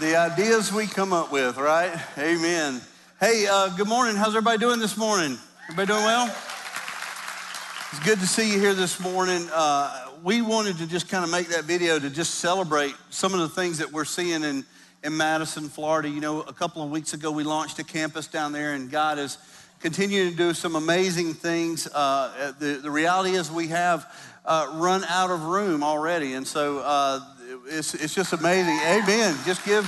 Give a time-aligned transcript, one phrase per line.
[0.00, 1.92] the ideas we come up with, right?
[2.16, 2.80] Amen.
[3.18, 4.14] Hey, uh, good morning.
[4.14, 5.36] How's everybody doing this morning?
[5.64, 6.26] Everybody doing well?
[6.26, 9.48] It's good to see you here this morning.
[9.52, 13.40] Uh, we wanted to just kind of make that video to just celebrate some of
[13.40, 14.64] the things that we're seeing in,
[15.02, 16.08] in Madison, Florida.
[16.08, 19.18] You know, a couple of weeks ago, we launched a campus down there, and God
[19.18, 19.36] is
[19.80, 21.88] continuing to do some amazing things.
[21.92, 24.06] Uh, the, the reality is, we have
[24.44, 26.34] uh, run out of room already.
[26.34, 27.20] And so uh,
[27.70, 28.78] it's, it's just amazing.
[28.86, 29.36] Amen.
[29.44, 29.84] Just give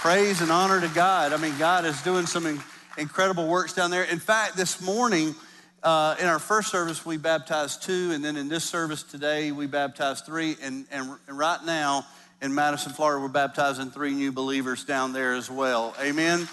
[0.00, 1.32] praise and honor to God.
[1.32, 2.62] I mean, God is doing some
[2.98, 4.04] incredible works down there.
[4.04, 5.34] In fact, this morning,
[5.82, 9.66] uh, in our first service, we baptized two, and then in this service today, we
[9.66, 10.56] baptized three.
[10.62, 12.06] And, and, and right now,
[12.42, 15.94] in Madison, Florida, we're baptizing three new believers down there as well.
[16.00, 16.48] Amen.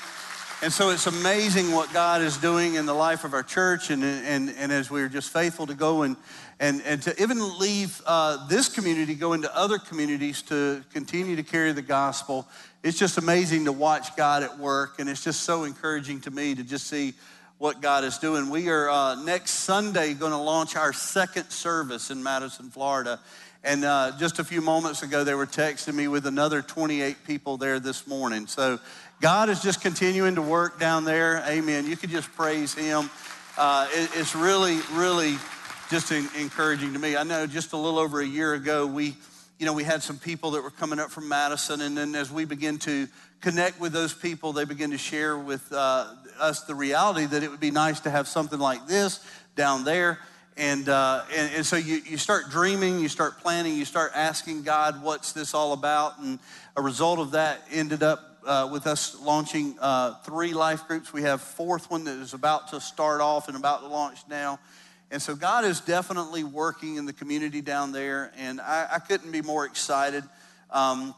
[0.63, 4.03] And so it's amazing what God is doing in the life of our church, and,
[4.03, 6.15] and, and as we're just faithful to go and,
[6.61, 11.43] and, and to even leave uh, this community, go into other communities to continue to
[11.43, 12.47] carry the gospel.
[12.83, 16.53] It's just amazing to watch God at work, and it's just so encouraging to me
[16.53, 17.15] to just see
[17.57, 18.51] what God is doing.
[18.51, 23.19] We are uh, next Sunday going to launch our second service in Madison, Florida.
[23.63, 27.57] And uh, just a few moments ago, they were texting me with another 28 people
[27.57, 28.45] there this morning.
[28.45, 28.79] So
[29.19, 31.43] God is just continuing to work down there.
[31.47, 31.87] Amen.
[31.87, 33.09] You could just praise Him.
[33.57, 35.37] Uh, it, it's really, really
[35.91, 37.17] just encouraging to me.
[37.17, 39.13] I know just a little over a year ago, we,
[39.59, 42.31] you know, we had some people that were coming up from Madison, and then as
[42.31, 43.09] we begin to
[43.41, 47.51] connect with those people, they begin to share with uh, us the reality that it
[47.51, 49.19] would be nice to have something like this
[49.57, 50.19] down there.
[50.55, 54.63] And, uh, and, and, so you, you start dreaming, you start planning, you start asking
[54.63, 56.19] God, what's this all about?
[56.19, 56.39] And
[56.77, 61.11] a result of that ended up uh, with us launching uh, three life groups.
[61.11, 64.57] We have fourth one that is about to start off and about to launch now.
[65.11, 69.31] And so God is definitely working in the community down there, and I, I couldn't
[69.31, 70.23] be more excited
[70.69, 71.13] um,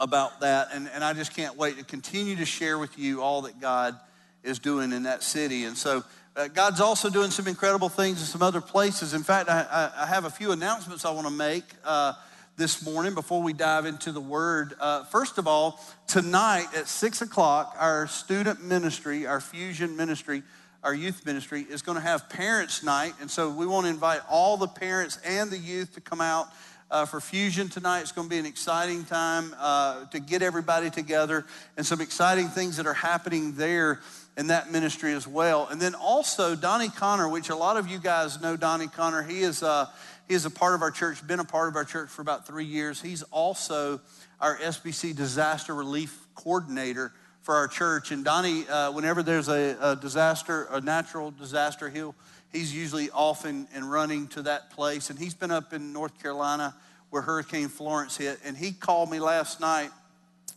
[0.00, 0.68] about that.
[0.72, 4.00] And, and I just can't wait to continue to share with you all that God
[4.42, 5.64] is doing in that city.
[5.64, 6.02] And so
[6.36, 9.12] uh, God's also doing some incredible things in some other places.
[9.12, 12.14] In fact, I, I have a few announcements I want to make uh,
[12.56, 14.72] this morning before we dive into the Word.
[14.80, 20.42] Uh, first of all, tonight at 6 o'clock, our student ministry, our fusion ministry,
[20.84, 23.14] our youth ministry is going to have parents' night.
[23.20, 26.48] And so we want to invite all the parents and the youth to come out
[26.90, 28.00] uh, for Fusion tonight.
[28.00, 31.46] It's going to be an exciting time uh, to get everybody together
[31.78, 34.00] and some exciting things that are happening there
[34.36, 35.66] in that ministry as well.
[35.70, 39.22] And then also Donnie Connor, which a lot of you guys know Donnie Connor.
[39.22, 39.86] He is, uh,
[40.28, 42.46] he is a part of our church, been a part of our church for about
[42.46, 43.00] three years.
[43.00, 44.02] He's also
[44.38, 47.12] our SBC disaster relief coordinator
[47.44, 48.10] for our church.
[48.10, 52.14] And Donnie, uh, whenever there's a, a, disaster, a natural disaster, he'll,
[52.50, 55.10] he's usually off and, and running to that place.
[55.10, 56.74] And he's been up in North Carolina
[57.10, 58.40] where Hurricane Florence hit.
[58.46, 59.90] And he called me last night,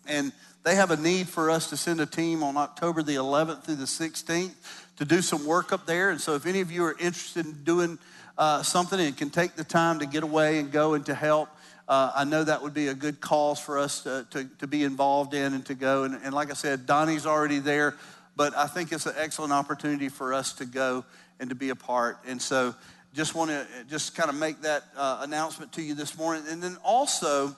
[0.08, 0.32] and
[0.64, 3.76] they have a need for us to send a team on October the 11th through
[3.76, 4.54] the 16th
[4.96, 6.10] to do some work up there.
[6.10, 8.00] And so if any of you are interested in doing
[8.38, 11.50] uh, something and can take the time to get away and go and to help,
[11.88, 14.84] uh, I know that would be a good cause for us to, to, to be
[14.84, 16.04] involved in and to go.
[16.04, 17.96] And, and, like I said, Donnie's already there,
[18.36, 21.06] but I think it's an excellent opportunity for us to go
[21.40, 22.18] and to be a part.
[22.28, 22.76] And so
[23.14, 26.44] just want to just kind of make that uh, announcement to you this morning.
[26.50, 27.56] And then also,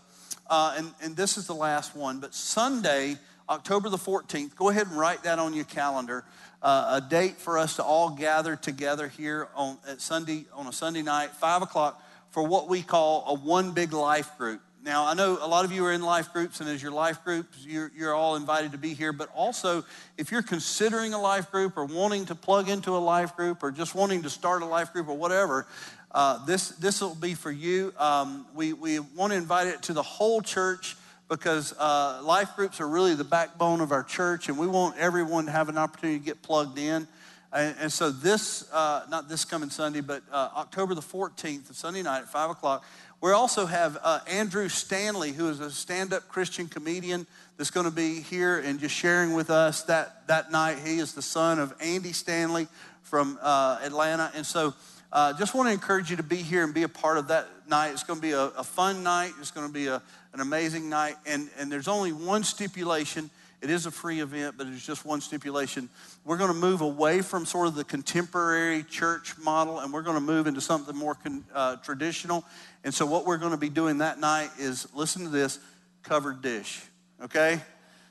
[0.48, 3.18] uh, and, and this is the last one, but Sunday,
[3.50, 6.24] October the 14th, go ahead and write that on your calendar.
[6.62, 10.74] Uh, a date for us to all gather together here on at Sunday on a
[10.74, 14.62] Sunday night, five o'clock for what we call a one big life group.
[14.84, 17.24] Now, I know a lot of you are in life groups, and as your life
[17.26, 19.12] groups, you're, you're all invited to be here.
[19.12, 19.84] But also,
[20.18, 23.72] if you're considering a life group or wanting to plug into a life group or
[23.72, 25.68] just wanting to start a life group or whatever,
[26.12, 27.94] uh, this this will be for you.
[27.98, 30.96] Um, we, we want to invite it to the whole church
[31.28, 35.46] because uh, life groups are really the backbone of our church, and we want everyone
[35.46, 37.08] to have an opportunity to get plugged in.
[37.52, 42.04] And, and so this, uh, not this coming Sunday, but uh, October the 14th, Sunday
[42.04, 42.86] night at 5 o'clock,
[43.22, 47.28] we also have uh, Andrew Stanley, who is a stand-up Christian comedian
[47.58, 50.78] that's going to be here and just sharing with us that, that night.
[50.86, 52.68] He is the son of Andy Stanley
[53.02, 54.32] from uh, Atlanta.
[54.36, 54.74] And so
[55.12, 57.48] uh, just want to encourage you to be here and be a part of that
[57.68, 57.90] night.
[57.90, 59.34] It's going to be a, a fun night.
[59.40, 60.02] It's going to be a,
[60.34, 61.16] an amazing night.
[61.26, 63.32] And, and there's only one stipulation–
[63.62, 65.90] it is a free event, but it's just one stipulation.
[66.26, 70.18] We're going to move away from sort of the contemporary church model and we're going
[70.18, 72.44] to move into something more con, uh, traditional.
[72.84, 75.60] And so, what we're going to be doing that night is listen to this
[76.04, 76.82] covered dish,
[77.24, 77.62] okay?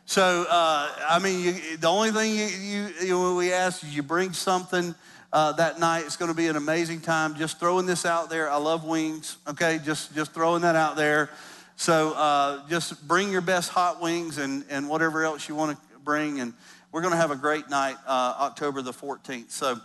[0.06, 4.02] So, uh, I mean, you, the only thing you, you, you, we ask is you
[4.02, 4.94] bring something
[5.32, 6.04] uh, that night.
[6.06, 7.34] It's going to be an amazing time.
[7.36, 8.50] Just throwing this out there.
[8.50, 9.78] I love wings, okay?
[9.84, 11.30] Just, just throwing that out there.
[11.76, 15.98] So uh, just bring your best hot wings and, and whatever else you want to
[16.00, 16.40] bring.
[16.40, 16.54] And
[16.90, 19.50] we're going to have a great night, uh, October the 14th.
[19.50, 19.78] So,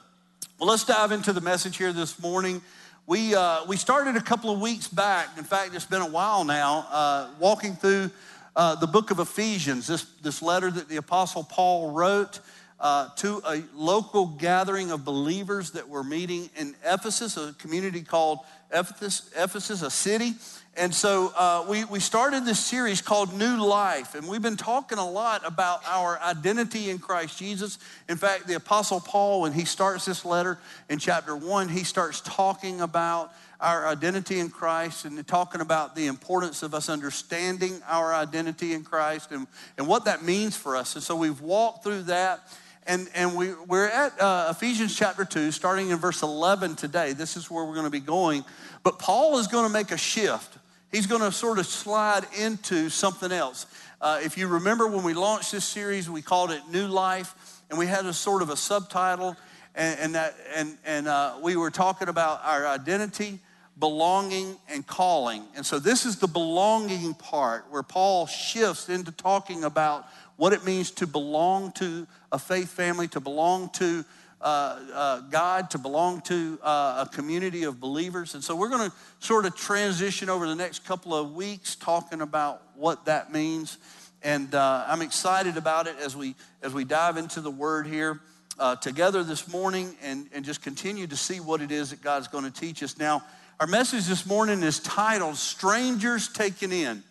[0.58, 2.62] well, let's dive into the message here this morning.
[3.06, 5.38] We, uh, we started a couple of weeks back.
[5.38, 8.10] In fact, it's been a while now, uh, walking through
[8.56, 12.40] uh, the book of Ephesians, this, this letter that the Apostle Paul wrote
[12.80, 18.40] uh, to a local gathering of believers that were meeting in Ephesus, a community called
[18.72, 20.34] Ephesus, Ephesus a city.
[20.76, 24.98] And so uh, we, we started this series called New Life, and we've been talking
[24.98, 27.78] a lot about our identity in Christ Jesus.
[28.10, 30.58] In fact, the Apostle Paul, when he starts this letter
[30.90, 33.32] in chapter one, he starts talking about
[33.62, 38.84] our identity in Christ and talking about the importance of us understanding our identity in
[38.84, 39.46] Christ and,
[39.78, 40.96] and what that means for us.
[40.96, 42.40] And so we've walked through that.
[42.88, 47.14] And, and we, we're at uh, Ephesians chapter 2, starting in verse 11 today.
[47.14, 48.44] This is where we're going to be going.
[48.82, 50.58] But Paul is going to make a shift.
[50.94, 53.66] He's going to sort of slide into something else.
[54.00, 57.34] Uh, if you remember when we launched this series, we called it New Life,
[57.72, 59.36] and we had a sort of a subtitle,
[59.74, 63.40] and, and that, and, and uh, we were talking about our identity,
[63.80, 65.44] belonging, and calling.
[65.56, 70.06] And so this is the belonging part where Paul shifts into talking about
[70.36, 74.06] what it means to belong to a faith family, to belong to
[74.44, 78.34] God, to belong to uh, a community of believers.
[78.34, 82.22] And so we're going to sort of transition over the next couple of weeks talking
[82.22, 83.78] about what that means.
[84.22, 88.20] And uh, I'm excited about it as we, as we dive into the word here
[88.60, 92.28] uh, together this morning and, and just continue to see what it is that God's
[92.28, 92.98] going to teach us.
[92.98, 93.24] Now,
[93.60, 97.04] our message this morning is titled Strangers Taken In.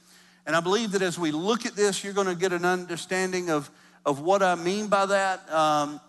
[0.47, 3.49] And I believe that as we look at this, you're going to get an understanding
[3.49, 3.71] of,
[4.05, 6.01] of what I mean by that um,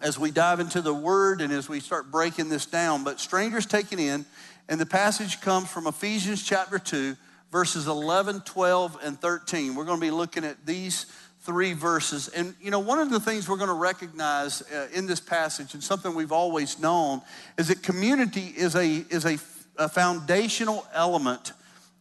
[0.00, 3.04] as we dive into the word and as we start breaking this down.
[3.04, 4.24] But strangers taken in,
[4.68, 7.16] and the passage comes from Ephesians chapter 2,
[7.50, 9.74] verses 11, 12, and 13.
[9.74, 11.06] We're going to be looking at these
[11.40, 12.28] three verses.
[12.28, 15.74] And, you know, one of the things we're going to recognize uh, in this passage,
[15.74, 17.22] and something we've always known,
[17.58, 19.38] is that community is a, is a,
[19.76, 21.52] a foundational element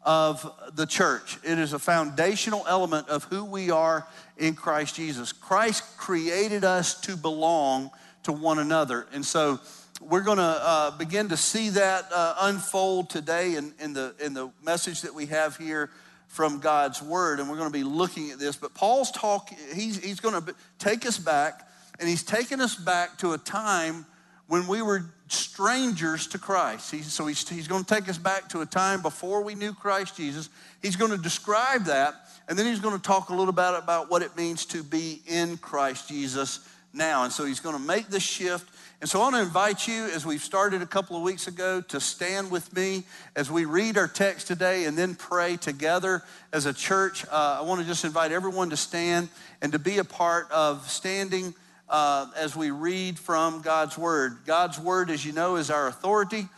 [0.03, 1.37] of the church.
[1.43, 4.07] It is a foundational element of who we are
[4.39, 5.31] in Christ Jesus.
[5.31, 7.91] Christ created us to belong
[8.23, 9.05] to one another.
[9.13, 9.59] And so
[10.01, 14.33] we're going to uh, begin to see that uh, unfold today in, in, the, in
[14.33, 15.89] the message that we have here
[16.27, 17.39] from God's word.
[17.39, 18.55] And we're going to be looking at this.
[18.55, 21.67] But Paul's talk, he's, he's going to take us back,
[21.99, 24.05] and he's taking us back to a time
[24.47, 26.89] when we were strangers to Christ.
[26.89, 30.17] So he's, he's going to take us back to a time before we knew Christ
[30.17, 30.49] Jesus.
[30.81, 32.15] He's going to describe that,
[32.49, 35.21] and then he's going to talk a little bit about what it means to be
[35.27, 37.23] in Christ Jesus now.
[37.23, 38.67] And so he's going to make this shift.
[39.01, 41.79] And so I want to invite you, as we've started a couple of weeks ago,
[41.81, 43.03] to stand with me
[43.35, 47.23] as we read our text today and then pray together as a church.
[47.31, 49.29] Uh, I want to just invite everyone to stand
[49.61, 51.53] and to be a part of standing
[51.87, 54.39] uh, as we read from God's Word.
[54.47, 56.49] God's Word, as you know, is our authority.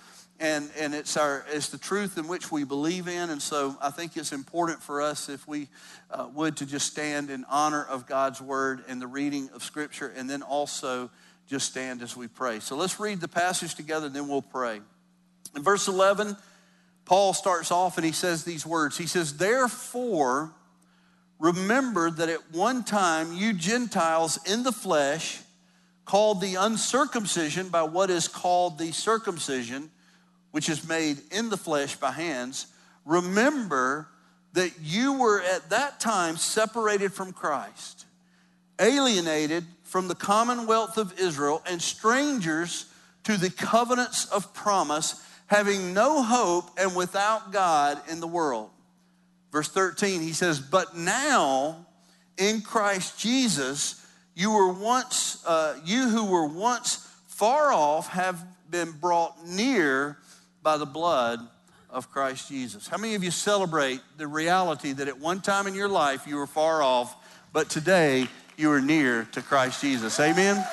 [0.41, 3.29] And, and it's, our, it's the truth in which we believe in.
[3.29, 5.67] And so I think it's important for us, if we
[6.09, 10.11] uh, would, to just stand in honor of God's word and the reading of Scripture,
[10.17, 11.11] and then also
[11.47, 12.59] just stand as we pray.
[12.59, 14.81] So let's read the passage together, and then we'll pray.
[15.55, 16.35] In verse 11,
[17.05, 20.53] Paul starts off and he says these words He says, Therefore,
[21.37, 25.39] remember that at one time you Gentiles in the flesh,
[26.05, 29.91] called the uncircumcision by what is called the circumcision,
[30.51, 32.67] which is made in the flesh by hands,
[33.05, 34.07] remember
[34.53, 38.05] that you were at that time separated from Christ,
[38.79, 42.85] alienated from the commonwealth of Israel, and strangers
[43.23, 48.69] to the covenants of promise, having no hope and without God in the world.
[49.51, 51.85] Verse 13, he says, But now
[52.37, 58.91] in Christ Jesus, you were once, uh, you who were once far off have been
[58.91, 60.17] brought near
[60.63, 61.39] by the blood
[61.89, 62.87] of Christ Jesus.
[62.87, 66.37] How many of you celebrate the reality that at one time in your life you
[66.37, 67.15] were far off,
[67.51, 68.27] but today
[68.57, 70.19] you are near to Christ Jesus?
[70.19, 70.65] Amen.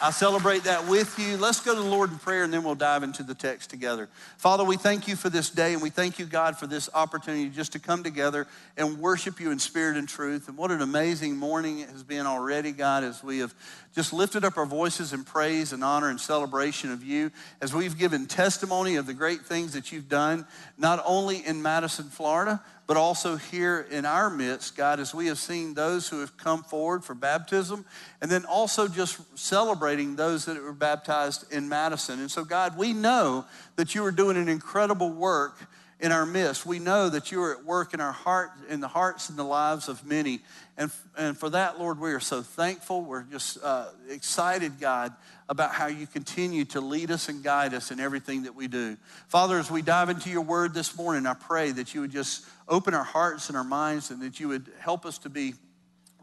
[0.00, 1.36] I celebrate that with you.
[1.36, 4.08] Let's go to the Lord in prayer and then we'll dive into the text together.
[4.36, 7.48] Father, we thank you for this day and we thank you, God, for this opportunity
[7.48, 10.46] just to come together and worship you in spirit and truth.
[10.46, 13.52] And what an amazing morning it has been already, God, as we have
[13.92, 17.98] just lifted up our voices in praise and honor and celebration of you, as we've
[17.98, 22.96] given testimony of the great things that you've done, not only in Madison, Florida, but
[22.96, 27.04] also here in our midst, God, as we have seen those who have come forward
[27.04, 27.84] for baptism,
[28.22, 32.18] and then also just celebrating those that were baptized in Madison.
[32.18, 33.44] And so, God, we know
[33.76, 35.68] that you are doing an incredible work
[36.00, 36.64] in our midst.
[36.64, 39.44] We know that you are at work in our heart, in the hearts and the
[39.44, 40.40] lives of many.
[40.78, 43.02] And, and for that, Lord, we are so thankful.
[43.02, 45.12] We're just uh, excited, God,
[45.48, 48.96] about how you continue to lead us and guide us in everything that we do.
[49.26, 52.46] Father, as we dive into your word this morning, I pray that you would just
[52.68, 55.54] open our hearts and our minds and that you would help us to be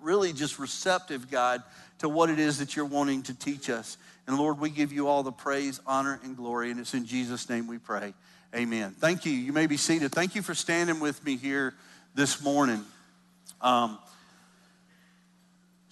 [0.02, 1.62] really just receptive, God,
[1.98, 3.98] to what it is that you're wanting to teach us.
[4.26, 6.72] And Lord, we give you all the praise, honor, and glory.
[6.72, 8.14] And it's in Jesus' name we pray.
[8.56, 8.96] Amen.
[8.98, 9.34] Thank you.
[9.34, 10.14] You may be seated.
[10.14, 11.74] Thank you for standing with me here
[12.14, 12.86] this morning.
[13.60, 14.00] Um,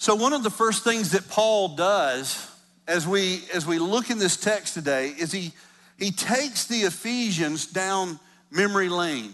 [0.03, 2.51] so, one of the first things that Paul does
[2.89, 5.53] as we, as we look in this text today is he,
[5.97, 8.19] he takes the Ephesians down
[8.51, 9.33] memory lane.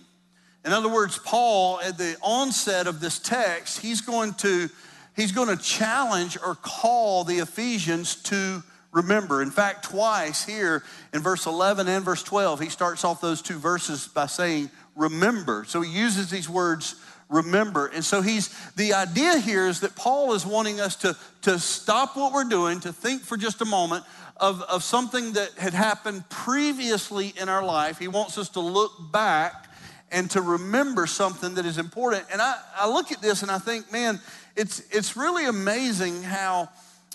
[0.64, 4.70] In other words, Paul, at the onset of this text, he's going to,
[5.16, 8.62] he's going to challenge or call the Ephesians to
[8.92, 9.42] remember.
[9.42, 10.84] In fact, twice here
[11.16, 15.66] in verse 11 and verse 12, he starts off those two verses by saying, remember.
[15.68, 16.94] So he uses these words,
[17.30, 17.88] remember.
[17.88, 22.18] And so he's, the idea here is that Paul is wanting us to, to stop
[22.18, 24.04] what we're doing, to think for just a moment
[24.38, 28.00] of, of something that had happened previously in our life.
[28.00, 29.68] He wants us to look back
[30.12, 32.26] and to remember something that is important.
[32.32, 34.20] And I, I look at this and I think, man,
[34.56, 36.70] it's, it's really amazing how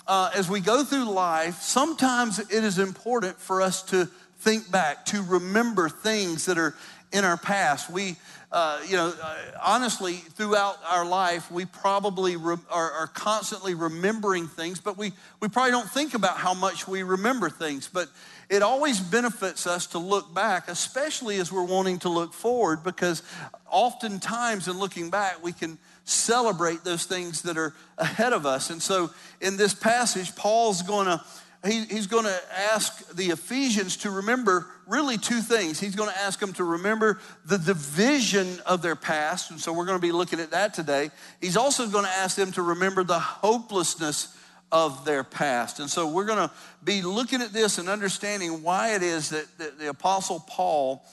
[0.07, 4.05] uh, as we go through life, sometimes it is important for us to
[4.39, 6.75] think back, to remember things that are
[7.15, 7.89] in our past.
[7.89, 8.17] We,
[8.51, 14.47] uh, you know, uh, honestly, throughout our life, we probably re- are, are, constantly remembering
[14.47, 17.89] things, but we, we probably don't think about how much we remember things.
[17.91, 18.09] But
[18.49, 23.23] it always benefits us to look back, especially as we're wanting to look forward, because
[23.71, 28.69] oftentimes in looking back, we can celebrate those things that are ahead of us.
[28.69, 31.23] And so in this passage, Paul's going to
[31.65, 32.39] he, he's going to
[32.73, 35.79] ask the Ephesians to remember really two things.
[35.79, 39.85] He's going to ask them to remember the division of their past, and so we're
[39.85, 41.09] going to be looking at that today.
[41.41, 44.37] He's also going to ask them to remember the hopelessness
[44.71, 45.79] of their past.
[45.79, 46.51] And so we're going to
[46.83, 51.03] be looking at this and understanding why it is that, that the Apostle Paul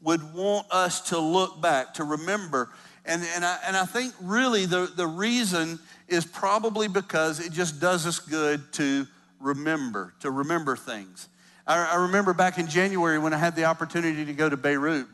[0.00, 2.70] would want us to look back, to remember
[3.04, 7.80] and, and, I, and I think really the, the reason is probably because it just
[7.80, 9.06] does us good to
[9.40, 11.28] remember, to remember things.
[11.66, 15.06] I, I remember back in January when I had the opportunity to go to Beirut.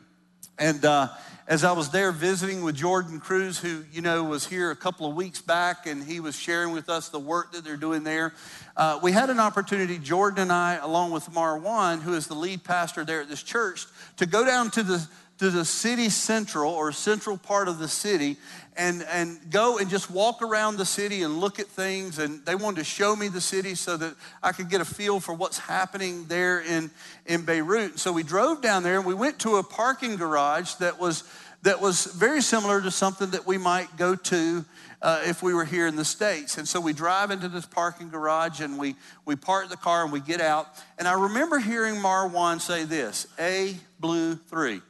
[0.59, 1.09] And uh,
[1.47, 5.09] as I was there visiting with Jordan Cruz, who, you know, was here a couple
[5.09, 8.33] of weeks back and he was sharing with us the work that they're doing there,
[8.75, 12.65] uh, we had an opportunity, Jordan and I, along with Marwan, who is the lead
[12.65, 13.85] pastor there at this church,
[14.17, 18.37] to go down to the to the city central or central part of the city
[18.75, 22.19] and, and go and just walk around the city and look at things.
[22.19, 25.19] And they wanted to show me the city so that I could get a feel
[25.19, 26.89] for what's happening there in,
[27.25, 27.99] in Beirut.
[27.99, 31.23] So we drove down there and we went to a parking garage that was,
[31.63, 34.65] that was very similar to something that we might go to
[35.01, 36.57] uh, if we were here in the States.
[36.57, 38.95] And so we drive into this parking garage and we,
[39.25, 40.67] we park the car and we get out.
[40.97, 44.81] And I remember hearing Marwan say this A Blue 3.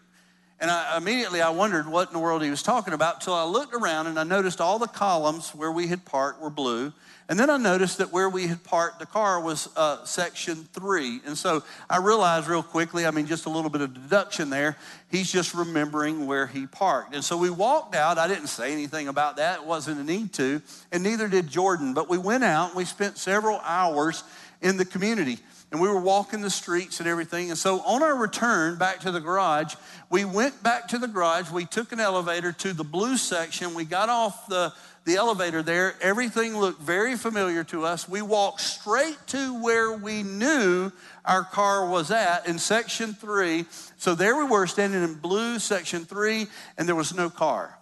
[0.60, 3.44] And I, immediately I wondered what in the world he was talking about until I
[3.44, 6.94] looked around and I noticed all the columns where we had parked were blue.
[7.30, 11.20] And then I noticed that where we had parked the car was uh, section three.
[11.26, 14.78] And so I realized real quickly, I mean, just a little bit of deduction there,
[15.12, 17.14] he's just remembering where he parked.
[17.14, 18.18] And so we walked out.
[18.18, 21.94] I didn't say anything about that, it wasn't a need to, and neither did Jordan.
[21.94, 24.24] But we went out and we spent several hours
[24.62, 25.38] in the community
[25.72, 27.50] and we were walking the streets and everything.
[27.50, 29.76] And so on our return back to the garage,
[30.10, 31.52] we went back to the garage.
[31.52, 33.74] We took an elevator to the blue section.
[33.74, 34.74] We got off the,
[35.08, 35.96] the elevator there.
[36.02, 38.10] Everything looked very familiar to us.
[38.10, 40.92] We walked straight to where we knew
[41.24, 43.66] our car was at in section three.
[43.96, 46.48] So there we were standing in blue section three,
[46.78, 47.80] and there was no car.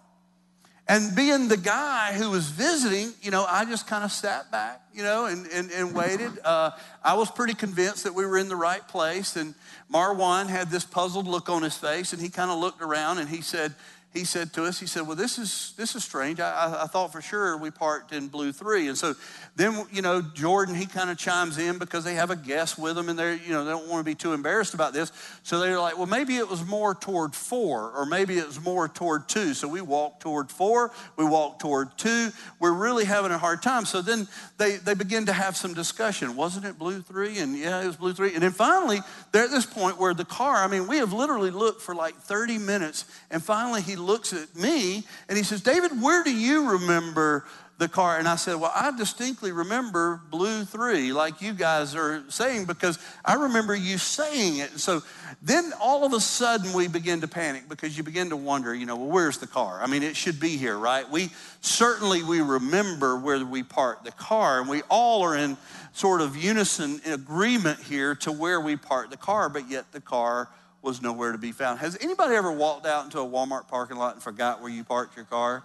[0.88, 4.80] And being the guy who was visiting, you know, I just kind of sat back,
[4.94, 6.30] you know, and, and, and waited.
[6.46, 6.70] Uh,
[7.02, 9.34] I was pretty convinced that we were in the right place.
[9.34, 9.56] And
[9.92, 13.28] Marwan had this puzzled look on his face, and he kind of looked around and
[13.28, 13.74] he said,
[14.16, 16.40] he said to us, he said, well, this is, this is strange.
[16.40, 18.88] I, I thought for sure we parked in blue three.
[18.88, 19.14] And so
[19.54, 22.96] then, you know, Jordan, he kind of chimes in because they have a guest with
[22.96, 25.12] them and they're, you know, they don't want to be too embarrassed about this.
[25.42, 28.88] So they're like, well, maybe it was more toward four or maybe it was more
[28.88, 29.54] toward two.
[29.54, 32.30] So we walked toward four, we walked toward two.
[32.58, 33.84] We're really having a hard time.
[33.84, 36.36] So then they, they begin to have some discussion.
[36.36, 37.38] Wasn't it blue three?
[37.38, 38.34] And yeah, it was blue three.
[38.34, 39.00] And then finally,
[39.32, 42.16] they're at this point where the car, I mean, we have literally looked for like
[42.16, 46.70] 30 minutes and finally he looks at me and he says, David, where do you
[46.70, 47.44] remember
[47.78, 48.18] the car.
[48.18, 52.98] And I said, Well, I distinctly remember Blue 3, like you guys are saying, because
[53.24, 54.78] I remember you saying it.
[54.80, 55.02] so
[55.42, 58.86] then all of a sudden we begin to panic because you begin to wonder, you
[58.86, 59.80] know, well, where's the car?
[59.82, 61.08] I mean, it should be here, right?
[61.08, 65.56] We certainly we remember where we parked the car, and we all are in
[65.92, 70.48] sort of unison agreement here to where we parked the car, but yet the car
[70.86, 71.80] was nowhere to be found.
[71.80, 75.16] Has anybody ever walked out into a Walmart parking lot and forgot where you parked
[75.16, 75.64] your car?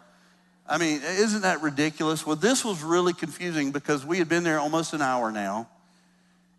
[0.67, 2.25] I mean, isn't that ridiculous?
[2.25, 5.69] Well, this was really confusing because we had been there almost an hour now,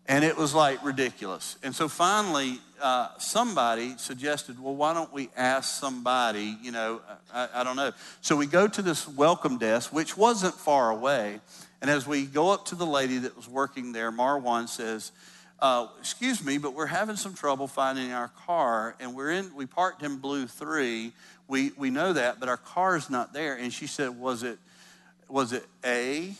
[0.07, 1.57] and it was like ridiculous.
[1.61, 7.01] And so finally, uh, somebody suggested, well, why don't we ask somebody, you know,
[7.33, 7.91] I, I don't know.
[8.21, 11.41] So we go to this welcome desk, which wasn't far away.
[11.81, 15.11] And as we go up to the lady that was working there, Marwan says,
[15.63, 19.65] uh, excuse me, but we're having some trouble finding our car, and we're in, we
[19.65, 21.13] parked in Blue 3.
[21.47, 23.55] We, we know that, but our car's not there.
[23.55, 24.59] And she said, was it,
[25.29, 26.35] was it A,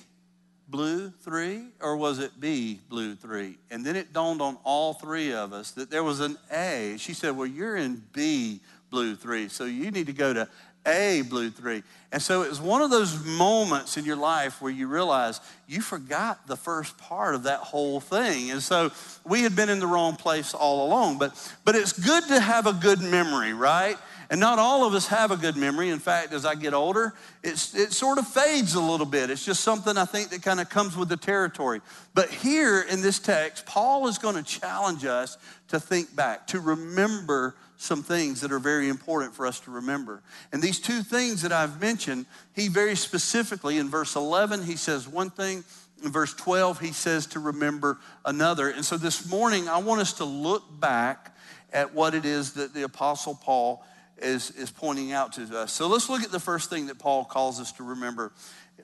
[0.68, 3.58] Blue 3, or was it B, Blue 3?
[3.72, 6.98] And then it dawned on all three of us that there was an A.
[7.00, 10.50] She said, well, you're in B, Blue 3, so you need to go to
[10.86, 11.84] a Blue 3.
[12.12, 15.82] And so it was one of those moments in your life where you realize you
[15.82, 18.52] forgot the first part of that whole thing.
[18.52, 18.92] And so
[19.26, 21.18] we had been in the wrong place all along.
[21.18, 21.34] But,
[21.66, 23.98] but it's good to have a good memory, right?
[24.30, 25.90] And not all of us have a good memory.
[25.90, 27.14] In fact, as I get older,
[27.44, 29.30] it's, it sort of fades a little bit.
[29.30, 31.82] It's just something I think that kind of comes with the territory.
[32.14, 35.38] But here in this text, Paul is going to challenge us
[35.70, 40.24] to think back, to remember some things that are very important for us to remember.
[40.52, 42.26] And these two things that I've mentioned,
[42.56, 45.64] he very specifically in verse 11, he says one thing.
[46.04, 48.70] In verse 12, he says to remember another.
[48.70, 51.36] And so this morning, I want us to look back
[51.72, 53.86] at what it is that the Apostle Paul
[54.18, 55.74] is, is pointing out to us.
[55.74, 58.32] So let's look at the first thing that Paul calls us to remember.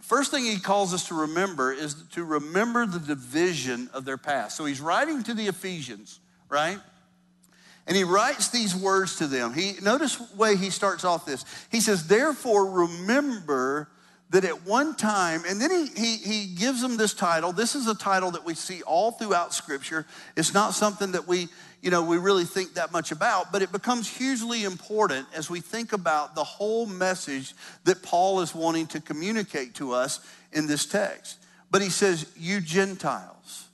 [0.02, 4.58] First thing he calls us to remember is to remember the division of their past.
[4.58, 6.80] So he's writing to the Ephesians, right?
[7.90, 9.52] And he writes these words to them.
[9.52, 11.44] He notice the way he starts off this.
[11.72, 13.90] He says, Therefore, remember
[14.30, 17.52] that at one time, and then he, he, he gives them this title.
[17.52, 20.06] This is a title that we see all throughout Scripture.
[20.38, 21.48] It's not something that we,
[21.82, 25.60] you know, we really think that much about, but it becomes hugely important as we
[25.60, 30.20] think about the whole message that Paul is wanting to communicate to us
[30.54, 31.40] in this text.
[31.72, 33.66] But he says, You Gentiles.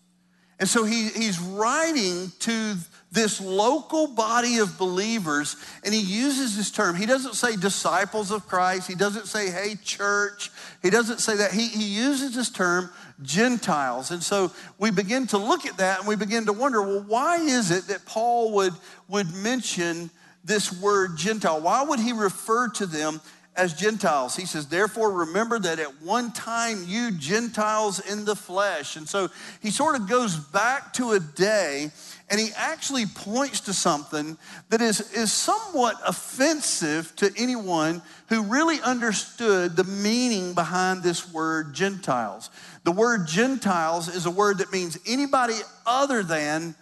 [0.57, 2.75] And so he, he's writing to
[3.15, 6.95] this local body of believers, and he uses this term.
[6.95, 10.51] He doesn't say disciples of Christ, he doesn't say, hey, church,
[10.83, 11.51] he doesn't say that.
[11.51, 12.91] He, he uses this term,
[13.23, 14.11] Gentiles.
[14.11, 17.37] And so we begin to look at that and we begin to wonder, well, why
[17.37, 18.73] is it that Paul would,
[19.07, 20.11] would mention
[20.43, 21.61] this word Gentile?
[21.61, 23.21] Why would he refer to them
[23.55, 24.35] as Gentiles.
[24.35, 28.95] He says, Therefore, remember that at one time you Gentiles in the flesh.
[28.95, 29.29] And so
[29.61, 31.91] he sort of goes back to a day
[32.29, 34.37] and he actually points to something
[34.69, 41.73] that is, is somewhat offensive to anyone who really understood the meaning behind this word
[41.73, 42.49] Gentiles.
[42.83, 46.75] The word Gentiles is a word that means anybody other than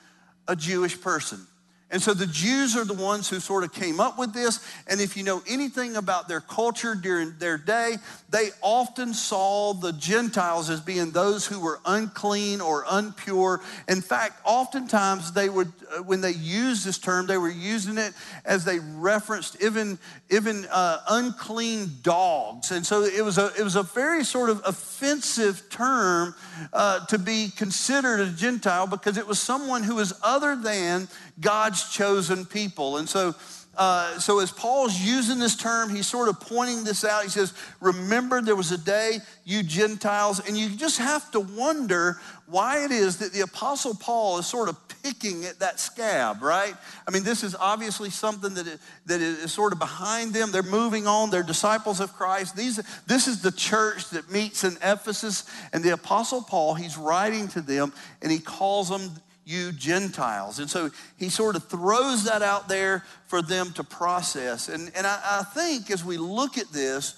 [0.47, 1.45] a Jewish person.
[1.93, 4.67] And so the Jews are the ones who sort of came up with this.
[4.88, 7.97] And if you know anything about their culture during their day,
[8.32, 13.60] they often saw the Gentiles as being those who were unclean or unpure.
[13.88, 18.13] In fact, oftentimes they would, uh, when they used this term, they were using it
[18.43, 19.99] as they referenced even,
[20.32, 22.71] even uh, unclean dogs.
[22.71, 26.34] And so it was, a, it was a very sort of offensive term
[26.71, 31.08] uh, to be considered a Gentile because it was someone who was other than
[31.39, 32.97] God's chosen people.
[32.97, 33.35] And so,
[33.75, 37.23] uh, so as Paul's using this term, he's sort of pointing this out.
[37.23, 42.19] He says, Remember, there was a day, you Gentiles, and you just have to wonder
[42.45, 46.75] why it is that the Apostle Paul is sort of picking at that scab, right?
[47.07, 50.51] I mean, this is obviously something that, that is sort of behind them.
[50.51, 52.55] They're moving on, they're disciples of Christ.
[52.55, 57.47] These, this is the church that meets in Ephesus, and the Apostle Paul, he's writing
[57.49, 57.91] to them,
[58.21, 59.09] and he calls them
[59.45, 60.60] you Gentiles.
[60.60, 64.69] And so he sort of throws that out there for them to process.
[64.69, 67.15] And, and I, I think as we look at this,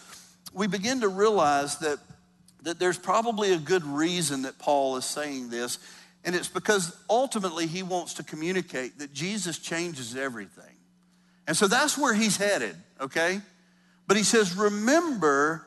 [0.53, 1.99] we begin to realize that,
[2.63, 5.79] that there's probably a good reason that Paul is saying this.
[6.23, 10.63] And it's because ultimately he wants to communicate that Jesus changes everything.
[11.47, 13.39] And so that's where he's headed, okay?
[14.07, 15.65] But he says, remember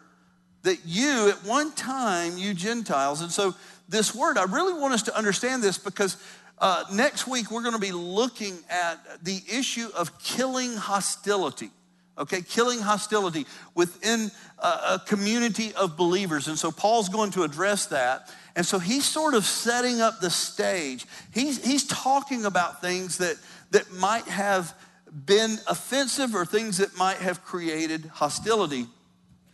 [0.62, 3.54] that you, at one time, you Gentiles, and so
[3.88, 6.16] this word, I really want us to understand this because
[6.60, 11.70] uh, next week, we're going to be looking at the issue of killing hostility.
[12.18, 12.42] okay?
[12.42, 16.48] Killing hostility within a, a community of believers.
[16.48, 18.32] And so Paul's going to address that.
[18.56, 21.06] And so he's sort of setting up the stage.
[21.32, 23.36] He's, he's talking about things that,
[23.70, 24.74] that might have
[25.24, 28.86] been offensive or things that might have created hostility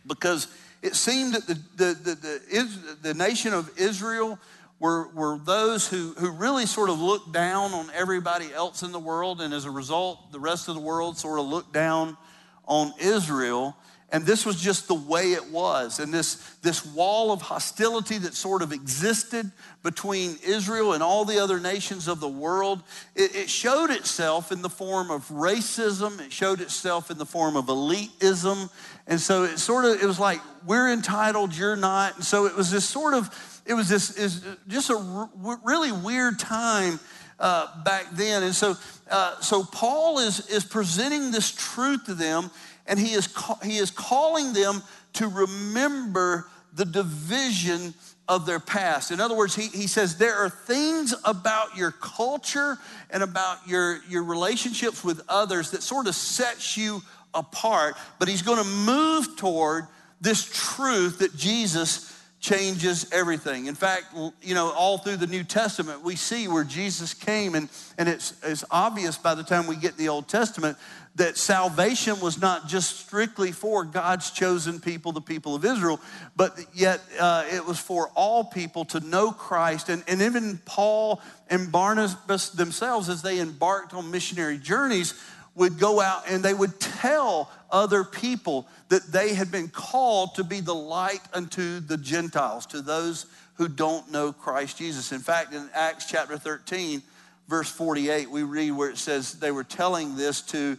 [0.06, 0.48] because
[0.82, 4.38] it seemed that the, the, the, the, the nation of Israel
[4.84, 8.98] were, were those who, who really sort of looked down on everybody else in the
[8.98, 9.40] world.
[9.40, 12.18] And as a result, the rest of the world sort of looked down
[12.66, 13.74] on Israel.
[14.12, 16.00] And this was just the way it was.
[16.00, 19.50] And this, this wall of hostility that sort of existed
[19.82, 22.82] between Israel and all the other nations of the world,
[23.14, 26.20] it, it, showed itself in the form of racism.
[26.20, 28.68] It showed itself in the form of elitism.
[29.06, 32.16] And so it sort of, it was like, we're entitled, you're not.
[32.16, 35.92] And so it was this sort of, it was this is just a r- really
[35.92, 37.00] weird time
[37.38, 38.42] uh, back then.
[38.42, 38.74] And so,
[39.10, 42.50] uh, so Paul is, is presenting this truth to them,
[42.86, 44.82] and he is, ca- he is calling them
[45.14, 47.94] to remember the division
[48.28, 49.10] of their past.
[49.10, 52.78] In other words, he, he says there are things about your culture
[53.10, 57.02] and about your, your relationships with others that sort of sets you
[57.34, 59.86] apart, but he's going to move toward
[60.20, 62.13] this truth that Jesus
[62.44, 63.68] changes everything.
[63.68, 67.70] In fact, you know, all through the New Testament, we see where Jesus came, and,
[67.96, 70.76] and it's, it's obvious by the time we get the Old Testament
[71.14, 75.98] that salvation was not just strictly for God's chosen people, the people of Israel,
[76.36, 79.88] but yet uh, it was for all people to know Christ.
[79.88, 85.14] And, and even Paul and Barnabas themselves, as they embarked on missionary journeys,
[85.54, 90.44] would go out and they would tell other people that they had been called to
[90.44, 95.10] be the light unto the Gentiles, to those who don't know Christ Jesus.
[95.10, 97.02] In fact, in Acts chapter 13,
[97.48, 100.78] verse 48, we read where it says they were telling this to,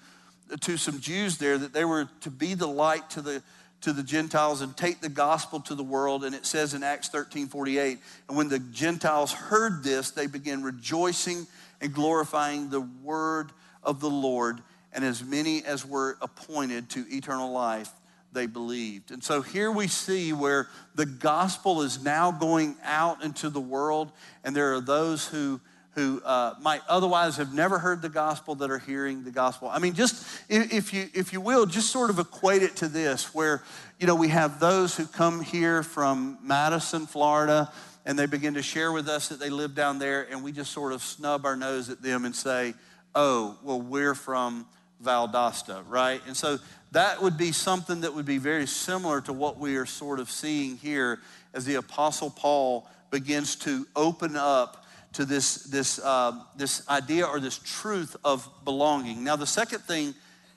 [0.61, 3.43] to some Jews there that they were to be the light to the
[3.81, 6.23] to the Gentiles and take the gospel to the world.
[6.23, 10.63] And it says in Acts 13 48, and when the Gentiles heard this, they began
[10.63, 11.45] rejoicing
[11.81, 13.51] and glorifying the word
[13.83, 14.61] of the Lord
[14.95, 17.91] and as many as were appointed to eternal life,
[18.31, 19.11] they believed.
[19.11, 24.11] And so here we see where the gospel is now going out into the world,
[24.43, 25.59] and there are those who
[25.95, 29.69] who uh, might otherwise have never heard the gospel that are hearing the gospel.
[29.71, 33.33] I mean, just if you if you will, just sort of equate it to this,
[33.33, 33.63] where
[33.99, 37.71] you know we have those who come here from Madison, Florida,
[38.05, 40.71] and they begin to share with us that they live down there, and we just
[40.71, 42.73] sort of snub our nose at them and say,
[43.15, 44.67] "Oh, well, we're from."
[45.03, 46.21] Valdosta, right?
[46.27, 46.59] And so
[46.91, 50.29] that would be something that would be very similar to what we are sort of
[50.31, 51.19] seeing here
[51.53, 57.39] as the Apostle Paul begins to open up to this, this, uh, this idea or
[57.39, 59.23] this truth of belonging.
[59.23, 60.13] Now, the second thing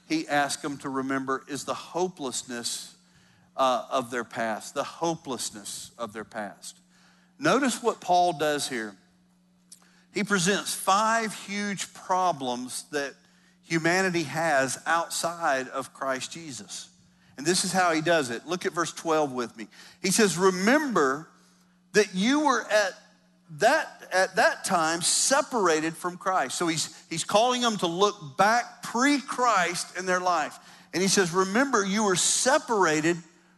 [0.08, 2.96] he asked them to remember is the hopelessness
[3.56, 6.76] uh, of their past, the hopelessness of their past.
[7.38, 8.94] Notice what Paul does here.
[10.12, 13.14] He presents five huge problems that
[13.68, 16.88] humanity has outside of Christ Jesus.
[17.36, 18.46] And this is how he does it.
[18.46, 19.68] Look at verse 12 with me.
[20.02, 21.28] He says, Remember
[21.92, 22.92] that you were at
[23.58, 26.58] that, at that time separated from Christ.
[26.58, 30.58] So he's, he's calling them to look back pre Christ in their life.
[30.92, 33.16] And he says, Remember, you were separated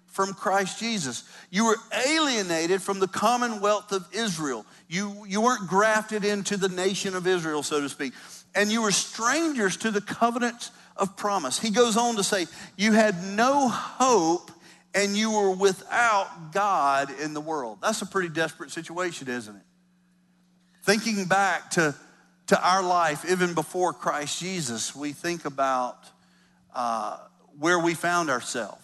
[0.09, 1.23] from Christ Jesus.
[1.51, 4.66] You were alienated from the commonwealth of Israel.
[4.88, 8.12] You, you weren't grafted into the nation of Israel, so to speak
[8.54, 11.58] and you were strangers to the covenant of promise.
[11.58, 14.50] He goes on to say, You had no hope
[14.94, 17.78] and you were without God in the world.
[17.80, 19.62] That's a pretty desperate situation, isn't it?
[20.82, 21.94] Thinking back to,
[22.48, 26.06] to our life, even before Christ Jesus, we think about
[26.74, 27.18] uh,
[27.58, 28.82] where we found ourselves.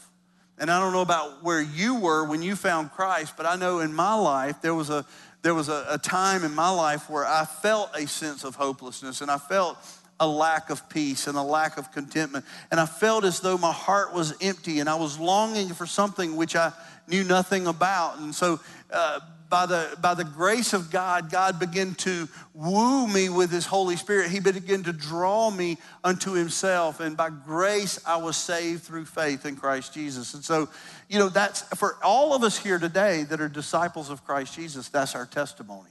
[0.58, 3.80] And I don't know about where you were when you found Christ, but I know
[3.80, 5.04] in my life there was a
[5.46, 9.20] there was a, a time in my life where I felt a sense of hopelessness
[9.20, 9.78] and I felt
[10.18, 12.44] a lack of peace and a lack of contentment.
[12.72, 16.34] And I felt as though my heart was empty and I was longing for something
[16.34, 16.72] which I
[17.08, 18.18] knew nothing about.
[18.18, 23.28] And so, uh, by the, by the grace of God, God began to woo me
[23.28, 24.30] with His Holy Spirit.
[24.30, 27.00] He began to draw me unto Himself.
[27.00, 30.34] And by grace, I was saved through faith in Christ Jesus.
[30.34, 30.68] And so,
[31.08, 34.88] you know, that's for all of us here today that are disciples of Christ Jesus,
[34.88, 35.90] that's our testimony.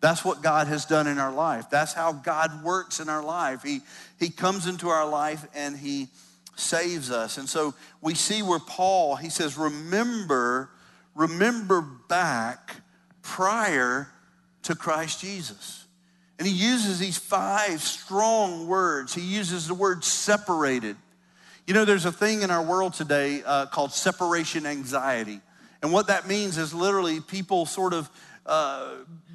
[0.00, 1.70] That's what God has done in our life.
[1.70, 3.62] That's how God works in our life.
[3.62, 3.80] He,
[4.20, 6.08] he comes into our life and He
[6.58, 7.38] saves us.
[7.38, 10.70] And so we see where Paul, he says, remember,
[11.14, 12.76] remember back
[13.22, 14.08] prior
[14.62, 15.86] to Christ Jesus.
[16.38, 19.14] And he uses these five strong words.
[19.14, 20.96] He uses the word separated.
[21.66, 25.40] You know, there's a thing in our world today uh, called separation anxiety.
[25.82, 28.08] And what that means is literally people sort of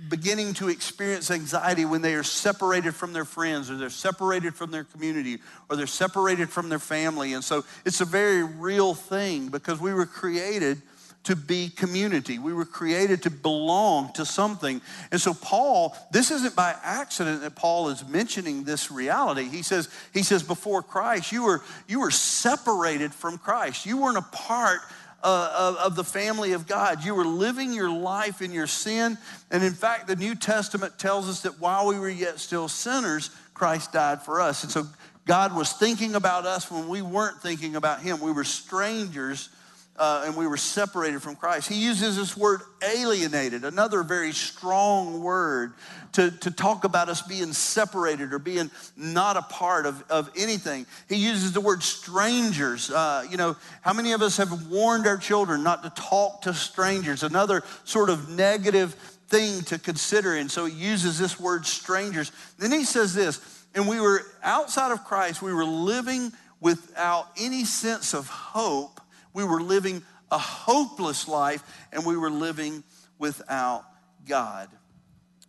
[0.10, 4.71] beginning to experience anxiety when they are separated from their friends or they're separated from
[4.71, 7.34] their community or they're separated from their family.
[7.34, 10.82] And so it's a very real thing because we were created
[11.23, 12.38] to be community.
[12.38, 14.82] We were created to belong to something.
[15.12, 19.47] And so Paul, this isn't by accident that Paul is mentioning this reality.
[19.47, 23.86] He says, he says, before Christ, you were, you were separated from Christ.
[23.86, 24.82] You weren't a part
[25.23, 27.03] uh, of, of the family of God.
[27.03, 29.17] You were living your life in your sin.
[29.49, 33.29] And in fact, the New Testament tells us that while we were yet still sinners,
[33.53, 34.63] Christ died for us.
[34.63, 34.86] And so
[35.25, 38.19] God was thinking about us when we weren't thinking about Him.
[38.19, 39.49] We were strangers
[39.95, 41.69] uh, and we were separated from Christ.
[41.69, 45.73] He uses this word alienated, another very strong word
[46.13, 50.88] to, to talk about us being separated or being not a part of, of anything.
[51.08, 52.89] He uses the word strangers.
[52.89, 56.53] Uh, you know, how many of us have warned our children not to talk to
[56.53, 57.21] strangers?
[57.21, 58.93] Another sort of negative
[59.27, 60.36] thing to consider.
[60.36, 62.32] And so he uses this word strangers.
[62.58, 63.39] Then he says this,
[63.75, 69.01] and we were outside of Christ, we were living without any sense of hope
[69.34, 72.84] we were living a hopeless life and we were living
[73.19, 73.84] without
[74.28, 74.69] God.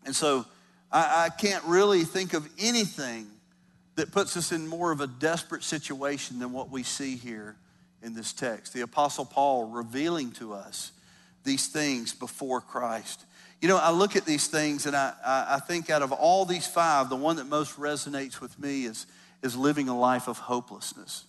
[0.04, 0.44] And so
[0.92, 3.26] I, I can't really think of anything
[3.96, 7.56] that puts us in more of a desperate situation than what we see here
[8.02, 8.74] in this text.
[8.74, 10.92] The Apostle Paul revealing to us
[11.44, 13.24] these things before Christ.
[13.60, 16.66] You know, I look at these things and I, I think out of all these
[16.66, 19.06] five, the one that most resonates with me is,
[19.42, 21.24] is living a life of hopelessness.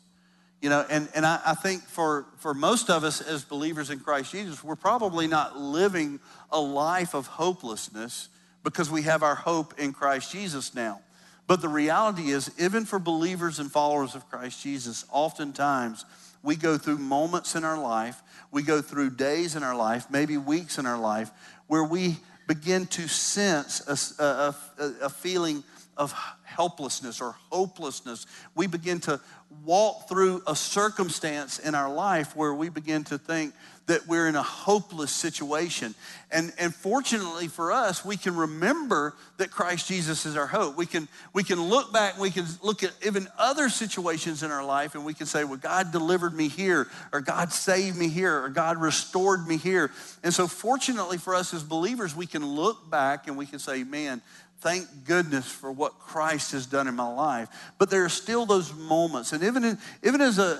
[0.65, 3.99] You know, and, and I, I think for, for most of us as believers in
[3.99, 6.19] Christ Jesus, we're probably not living
[6.51, 8.29] a life of hopelessness
[8.63, 11.01] because we have our hope in Christ Jesus now.
[11.45, 16.03] But the reality is, even for believers and followers of Christ Jesus, oftentimes
[16.41, 20.35] we go through moments in our life, we go through days in our life, maybe
[20.35, 21.29] weeks in our life,
[21.67, 25.63] where we begin to sense a, a, a, a feeling
[25.97, 28.25] of helplessness or hopelessness.
[28.55, 29.19] We begin to
[29.63, 33.53] walk through a circumstance in our life where we begin to think
[33.87, 35.93] that we're in a hopeless situation.
[36.31, 40.75] And, and fortunately for us, we can remember that Christ Jesus is our hope.
[40.75, 44.65] We can, we can look back, we can look at even other situations in our
[44.65, 48.43] life, and we can say, well, God delivered me here, or God saved me here,
[48.43, 49.91] or God restored me here.
[50.23, 53.83] And so, fortunately for us as believers, we can look back and we can say,
[53.83, 54.21] man,
[54.59, 57.49] thank goodness for what Christ has done in my life.
[57.77, 59.33] But there are still those moments.
[59.33, 60.59] And even, in, even as, a,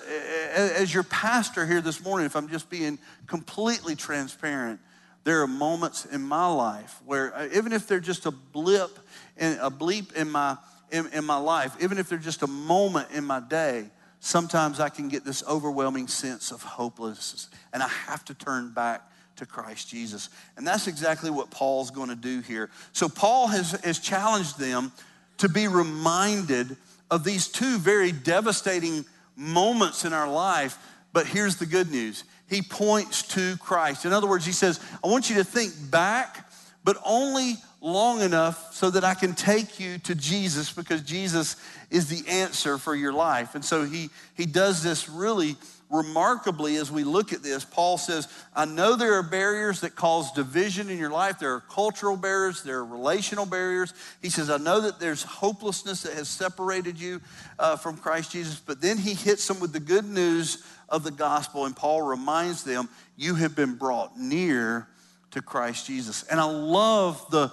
[0.56, 4.80] as your pastor here this morning, if I'm just being completely transparent,
[5.24, 8.92] there are moments in my life where, uh, even if they're just a blip,
[9.38, 10.56] in, a bleep in my,
[10.92, 14.90] in, in my life, even if they're just a moment in my day, sometimes I
[14.90, 17.50] can get this overwhelming sense of hopelessness.
[17.74, 19.02] And I have to turn back
[19.38, 20.30] to Christ Jesus.
[20.58, 22.69] And that's exactly what Paul's going to do here.
[22.93, 24.91] So, Paul has, has challenged them
[25.38, 26.78] to be reminded
[27.12, 30.78] of these two very devastating moments in our life.
[31.13, 34.06] But here's the good news he points to Christ.
[34.06, 36.50] In other words, he says, I want you to think back,
[36.84, 41.56] but only long enough so that I can take you to Jesus because Jesus
[41.91, 43.56] is the answer for your life.
[43.56, 45.56] And so he, he does this really
[45.89, 50.32] remarkably, as we look at this, Paul says, I know there are barriers that cause
[50.32, 51.39] division in your life.
[51.39, 53.93] There are cultural barriers, there are relational barriers.
[54.21, 57.21] He says, I know that there's hopelessness that has separated you
[57.60, 58.60] uh, from Christ Jesus.
[58.60, 62.63] But then he hits them with the good news of the gospel, and Paul reminds
[62.63, 64.88] them, You have been brought near
[65.32, 66.24] to Christ Jesus.
[66.24, 67.52] And I love the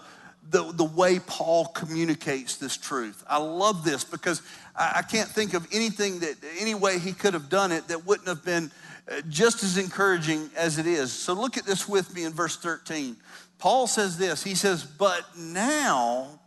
[0.51, 3.25] the, the way Paul communicates this truth.
[3.29, 4.43] I love this because
[4.75, 8.29] I, can't think of anything that, any way he could have done it that wouldn't
[8.29, 8.71] have been
[9.11, 11.13] uh, just as encouraging as it is.
[11.13, 13.17] So look at this with me in verse 13.
[13.59, 16.41] Paul says this He says, But now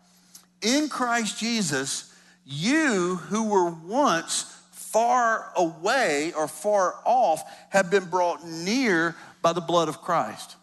[0.62, 2.14] in Christ Jesus,
[2.46, 9.62] you who were once far away or far off have been brought near by the
[9.62, 10.56] blood of Christ.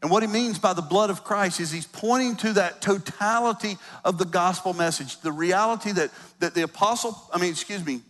[0.00, 3.76] And what he means by the blood of Christ is he's pointing to that totality
[4.04, 8.02] of the gospel message, the reality that, that the apostle, I mean, excuse me,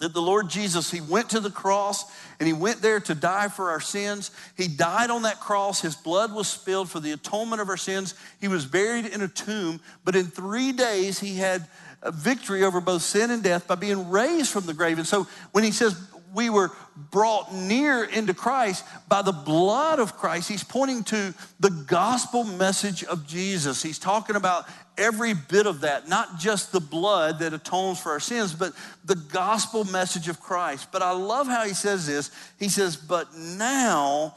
[0.00, 2.04] that the Lord Jesus, he went to the cross
[2.40, 4.30] and he went there to die for our sins.
[4.56, 5.82] He died on that cross.
[5.82, 8.14] His blood was spilled for the atonement of our sins.
[8.40, 11.68] He was buried in a tomb, but in three days he had
[12.08, 14.96] victory over both sin and death by being raised from the grave.
[14.96, 15.94] And so when he says,
[16.34, 20.48] we were brought near into Christ by the blood of Christ.
[20.48, 23.82] He's pointing to the gospel message of Jesus.
[23.82, 24.66] He's talking about
[24.96, 28.72] every bit of that, not just the blood that atones for our sins, but
[29.04, 30.88] the gospel message of Christ.
[30.92, 32.30] But I love how he says this.
[32.58, 34.36] He says, But now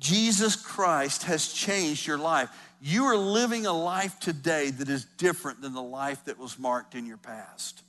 [0.00, 2.50] Jesus Christ has changed your life.
[2.80, 6.94] You are living a life today that is different than the life that was marked
[6.94, 7.83] in your past.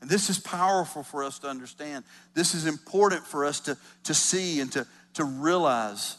[0.00, 2.04] And this is powerful for us to understand.
[2.34, 6.16] This is important for us to, to see and to, to realize.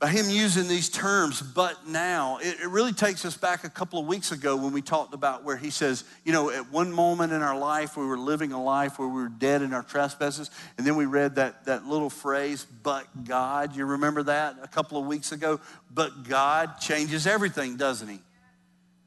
[0.00, 4.00] By him using these terms, but now, it, it really takes us back a couple
[4.00, 7.32] of weeks ago when we talked about where he says, you know, at one moment
[7.32, 10.50] in our life, we were living a life where we were dead in our trespasses.
[10.76, 13.76] And then we read that, that little phrase, but God.
[13.76, 15.60] You remember that a couple of weeks ago?
[15.90, 18.18] But God changes everything, doesn't he?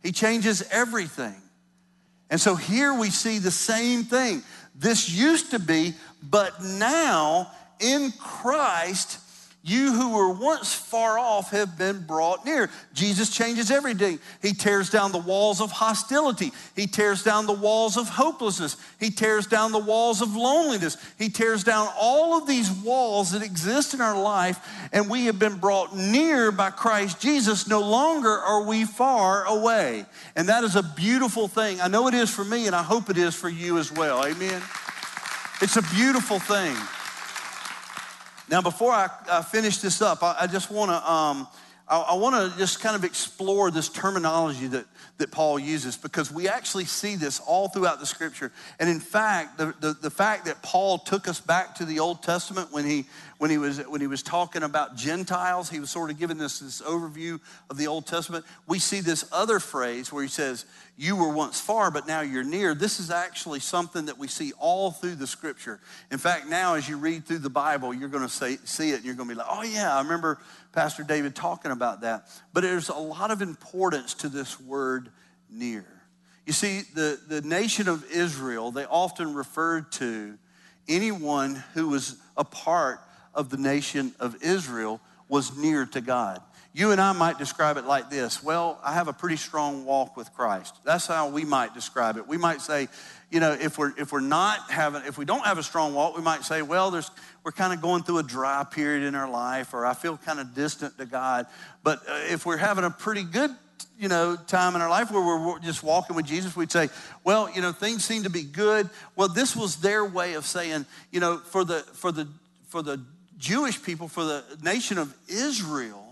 [0.02, 1.36] He changes everything.
[2.30, 4.44] And so here we see the same thing.
[4.76, 9.20] This used to be, but now in Christ,
[9.64, 12.70] you who were once far off have been brought near.
[12.94, 14.20] Jesus changes everything.
[14.42, 16.54] He tears down the walls of hostility.
[16.74, 18.78] He tears down the walls of hopelessness.
[18.98, 20.96] He tears down the walls of loneliness.
[21.18, 24.58] He tears down all of these walls that exist in our life,
[24.94, 27.68] and we have been brought near by Christ Jesus.
[27.68, 30.06] No longer are we far away.
[30.38, 31.82] And that is a beautiful thing.
[31.82, 34.26] I know it is for me, and I hope it is for you as well.
[34.26, 34.62] Amen.
[35.62, 36.76] It's a beautiful thing.
[38.50, 41.48] Now, before I, I finish this up, I, I just want to um,
[41.90, 44.86] I, I want to just kind of explore this terminology that,
[45.18, 48.52] that Paul uses because we actually see this all throughout the scripture.
[48.80, 52.24] And in fact, the, the, the, fact that Paul took us back to the Old
[52.24, 53.06] Testament when he,
[53.38, 56.60] when he, was, when he was talking about Gentiles, he was sort of giving us
[56.60, 58.46] this overview of the Old Testament.
[58.68, 60.66] We see this other phrase where he says,
[60.98, 62.74] You were once far, but now you're near.
[62.74, 65.80] This is actually something that we see all through the scripture.
[66.12, 69.06] In fact, now as you read through the Bible, you're going to see it and
[69.06, 70.40] you're going to be like, Oh, yeah, I remember
[70.78, 72.28] Pastor David talking about that.
[72.54, 75.10] But there's a lot of importance to this word
[75.50, 75.88] near.
[76.46, 80.38] You see, the, the nation of Israel, they often referred to
[80.88, 83.00] anyone who was a part
[83.34, 86.44] of the nation of Israel was near to God.
[86.78, 90.16] You and I might describe it like this Well, I have a pretty strong walk
[90.16, 90.76] with Christ.
[90.84, 92.28] That's how we might describe it.
[92.28, 92.88] We might say,
[93.32, 96.16] you know, if we're if we're not having if we don't have a strong walk,
[96.16, 97.10] we might say, well, there's
[97.44, 100.40] we're kind of going through a dry period in our life, or I feel kind
[100.40, 101.48] of distant to God.
[101.84, 103.50] But uh, if we're having a pretty good
[103.98, 106.90] you know time in our life where we're just walking with Jesus, we'd say,
[107.24, 108.88] well, you know, things seem to be good.
[109.16, 112.28] Well, this was their way of saying, you know, for the for the
[112.68, 113.02] for the
[113.40, 116.07] Jewish people, for the nation of Israel,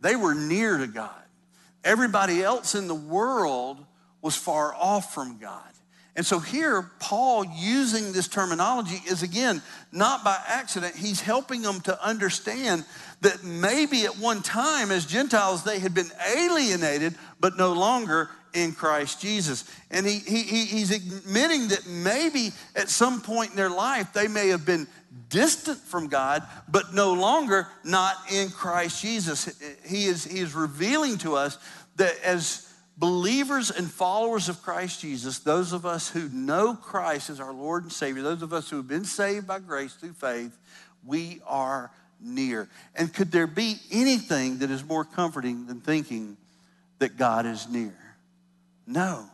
[0.00, 1.22] they were near to God.
[1.84, 3.84] Everybody else in the world
[4.22, 5.62] was far off from God.
[6.16, 10.96] And so here, Paul using this terminology is again not by accident.
[10.96, 12.84] He's helping them to understand
[13.20, 18.72] that maybe at one time, as Gentiles, they had been alienated, but no longer in
[18.72, 19.64] Christ Jesus.
[19.90, 24.48] And he, he, he's admitting that maybe at some point in their life, they may
[24.48, 24.86] have been
[25.28, 29.60] distant from God, but no longer not in Christ Jesus.
[29.86, 31.58] He is, he is revealing to us
[31.96, 37.40] that as believers and followers of Christ Jesus, those of us who know Christ as
[37.40, 40.56] our Lord and Savior, those of us who have been saved by grace through faith,
[41.06, 42.68] we are near.
[42.94, 46.36] And could there be anything that is more comforting than thinking
[46.98, 47.94] that God is near?
[48.88, 49.26] No.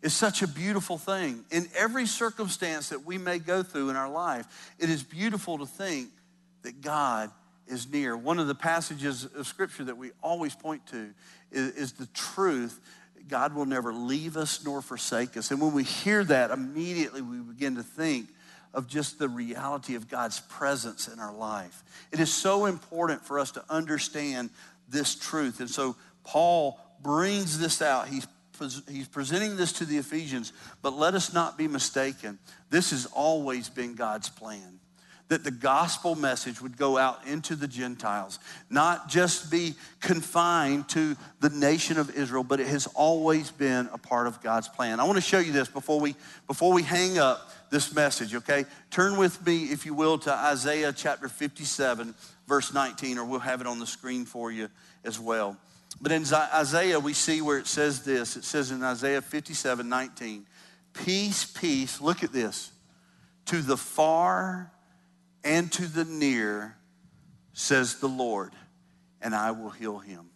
[0.00, 1.44] It's such a beautiful thing.
[1.50, 4.46] In every circumstance that we may go through in our life,
[4.78, 6.10] it is beautiful to think
[6.62, 7.30] that God
[7.66, 8.16] is near.
[8.16, 11.10] One of the passages of scripture that we always point to
[11.50, 12.80] is, is the truth
[13.28, 15.50] God will never leave us nor forsake us.
[15.50, 18.28] And when we hear that, immediately we begin to think
[18.72, 21.82] of just the reality of God's presence in our life.
[22.12, 24.50] It is so important for us to understand
[24.88, 25.60] this truth.
[25.60, 28.08] And so Paul brings this out.
[28.08, 28.26] He's
[28.88, 32.38] he's presenting this to the Ephesians, but let us not be mistaken.
[32.70, 34.78] This has always been God's plan
[35.28, 38.38] that the gospel message would go out into the Gentiles,
[38.70, 43.98] not just be confined to the nation of Israel, but it has always been a
[43.98, 45.00] part of God's plan.
[45.00, 46.16] I want to show you this before we
[46.46, 48.64] before we hang up this message, okay?
[48.90, 52.14] Turn with me, if you will, to Isaiah chapter 57,
[52.46, 54.70] verse 19, or we'll have it on the screen for you
[55.04, 55.58] as well.
[56.00, 58.36] But in Isaiah, we see where it says this.
[58.36, 60.46] It says in Isaiah 57, 19,
[60.92, 62.70] Peace, peace, look at this,
[63.46, 64.72] to the far
[65.44, 66.76] and to the near,
[67.52, 68.52] says the Lord,
[69.20, 70.30] and I will heal him.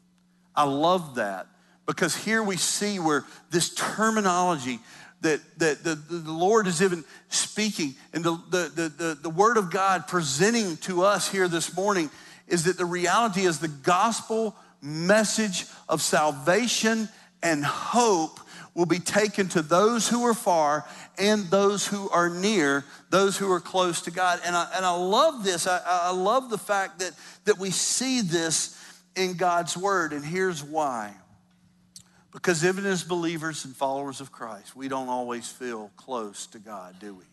[0.55, 1.47] I love that
[1.87, 4.81] because here we see where this terminology
[5.23, 9.71] that, that the, the Lord is even speaking and the, the, the, the Word of
[9.71, 12.11] God presenting to us here this morning
[12.49, 17.09] is that the reality is the gospel message of salvation
[17.43, 18.41] and hope
[18.75, 20.85] will be taken to those who are far
[21.19, 24.41] and those who are near, those who are close to God.
[24.45, 25.67] And I, and I love this.
[25.67, 27.13] I, I love the fact that,
[27.45, 28.79] that we see this
[29.15, 30.13] in God's word.
[30.13, 31.15] And here's why.
[32.33, 36.97] Because even as believers and followers of Christ, we don't always feel close to God,
[36.99, 37.25] do we?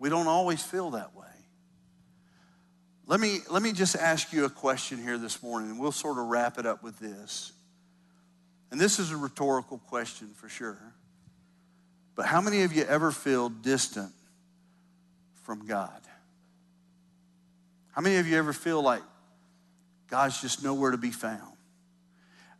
[0.00, 1.25] We don't always feel that way.
[3.08, 6.18] Let me, let me just ask you a question here this morning, and we'll sort
[6.18, 7.52] of wrap it up with this.
[8.72, 10.78] And this is a rhetorical question for sure.
[12.16, 14.12] But how many of you ever feel distant
[15.44, 16.00] from God?
[17.92, 19.02] How many of you ever feel like
[20.08, 21.52] God's just nowhere to be found?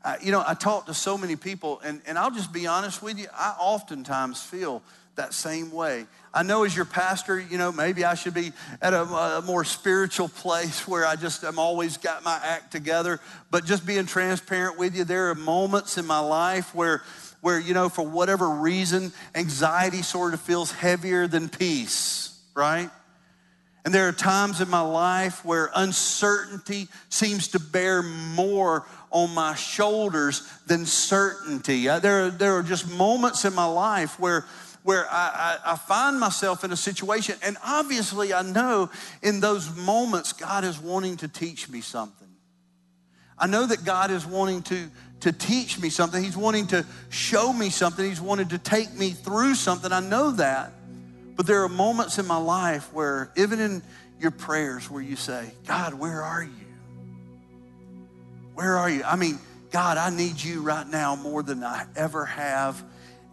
[0.04, 3.02] Uh, you know, I talk to so many people, and, and I'll just be honest
[3.02, 4.80] with you, I oftentimes feel
[5.16, 6.06] that same way.
[6.32, 8.52] I know as your pastor, you know, maybe I should be
[8.82, 13.20] at a, a, more spiritual place where I just I'm always got my act together.
[13.50, 17.02] But just being transparent with you, there are moments in my life where,
[17.40, 22.90] where you know, for whatever reason, anxiety sort of feels heavier than peace, right?
[23.86, 29.54] And there are times in my life where uncertainty seems to bear more on my
[29.54, 31.88] shoulders than certainty.
[31.88, 34.44] Uh, there, there are just moments in my life where
[34.86, 38.88] where I, I, I, find myself in a situation, and obviously I know
[39.20, 42.28] in those moments God is wanting to teach me something.
[43.36, 44.88] I know that God is wanting to,
[45.22, 46.22] to teach me something.
[46.22, 48.08] He's wanting to show me something.
[48.08, 49.90] He's wanted to take me through something.
[49.90, 50.72] I know that.
[51.34, 53.82] But there are moments in my life where, even in
[54.20, 56.50] your prayers, where you say, God, where are you?
[58.54, 59.02] Where are you?
[59.02, 59.40] I mean,
[59.72, 62.80] God, I need you right now more than I ever have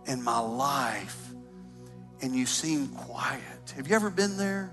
[0.08, 1.23] in my life
[2.24, 3.74] and you seem quiet.
[3.76, 4.72] Have you ever been there?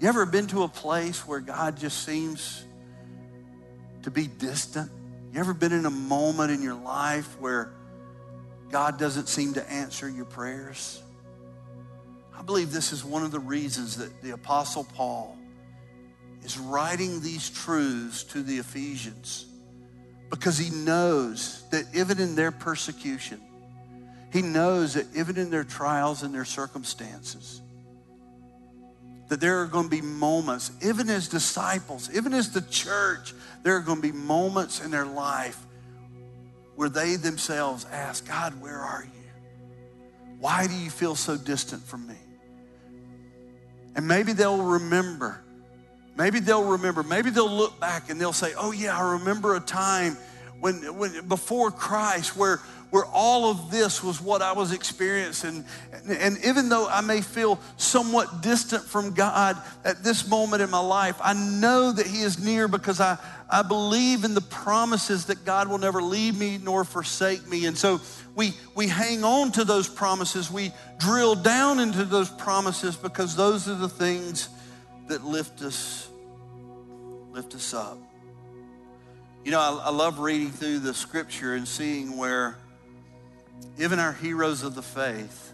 [0.00, 2.64] You ever been to a place where God just seems
[4.02, 4.92] to be distant?
[5.32, 7.72] You ever been in a moment in your life where
[8.70, 11.02] God doesn't seem to answer your prayers?
[12.38, 15.36] I believe this is one of the reasons that the Apostle Paul
[16.44, 19.46] is writing these truths to the Ephesians
[20.30, 23.40] because he knows that even in their persecution,
[24.32, 27.60] he knows that even in their trials and their circumstances,
[29.28, 33.76] that there are going to be moments, even as disciples, even as the church, there
[33.76, 35.58] are going to be moments in their life
[36.76, 39.20] where they themselves ask, God, where are you?
[40.40, 42.16] Why do you feel so distant from me?
[43.94, 45.40] And maybe they'll remember.
[46.16, 47.02] Maybe they'll remember.
[47.02, 50.16] Maybe they'll look back and they'll say, Oh, yeah, I remember a time
[50.60, 52.60] when, when before Christ where,
[52.90, 55.64] where all of this was what I was experiencing.
[56.08, 60.80] And, even though I may feel somewhat distant from God at this moment in my
[60.80, 63.16] life, I know that He is near because I,
[63.48, 67.66] I believe in the promises that God will never leave me nor forsake me.
[67.66, 68.00] And so
[68.34, 70.50] we, we hang on to those promises.
[70.50, 74.48] We drill down into those promises because those are the things
[75.08, 76.08] that lift us,
[77.32, 77.98] lift us up.
[79.44, 82.56] You know, I, I love reading through the scripture and seeing where
[83.78, 85.52] even our heroes of the faith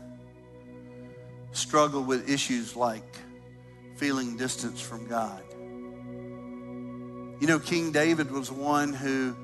[1.53, 3.17] struggle with issues like
[3.97, 5.43] feeling distance from God.
[7.41, 9.37] You know, King David was one who,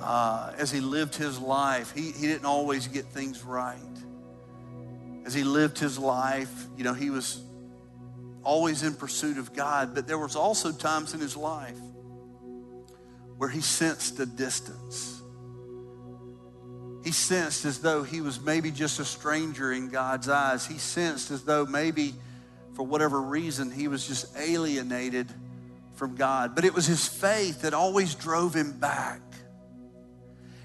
[0.00, 3.78] uh, as he lived his life, he, he didn't always get things right.
[5.26, 7.42] As he lived his life, you know, he was
[8.42, 11.78] always in pursuit of God, but there was also times in his life
[13.36, 15.19] where he sensed a distance
[17.04, 20.66] he sensed as though he was maybe just a stranger in God's eyes.
[20.66, 22.14] He sensed as though maybe
[22.74, 25.28] for whatever reason he was just alienated
[25.94, 26.54] from God.
[26.54, 29.20] But it was his faith that always drove him back.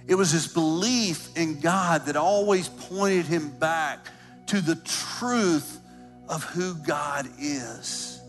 [0.07, 4.05] It was his belief in God that always pointed him back
[4.47, 5.79] to the truth
[6.29, 8.19] of who God is.